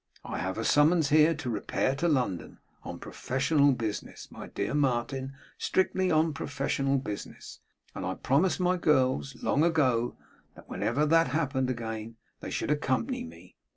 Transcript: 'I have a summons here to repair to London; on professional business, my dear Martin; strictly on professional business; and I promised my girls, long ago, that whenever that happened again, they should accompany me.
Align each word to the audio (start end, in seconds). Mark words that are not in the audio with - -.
'I 0.25 0.39
have 0.39 0.57
a 0.57 0.65
summons 0.65 1.09
here 1.09 1.35
to 1.35 1.47
repair 1.51 1.93
to 1.97 2.07
London; 2.07 2.57
on 2.81 2.97
professional 2.97 3.71
business, 3.71 4.31
my 4.31 4.47
dear 4.47 4.73
Martin; 4.73 5.33
strictly 5.59 6.09
on 6.09 6.33
professional 6.33 6.97
business; 6.97 7.59
and 7.93 8.03
I 8.03 8.15
promised 8.15 8.59
my 8.59 8.77
girls, 8.77 9.35
long 9.43 9.63
ago, 9.63 10.17
that 10.55 10.67
whenever 10.67 11.05
that 11.05 11.27
happened 11.27 11.69
again, 11.69 12.15
they 12.39 12.49
should 12.49 12.71
accompany 12.71 13.23
me. 13.23 13.57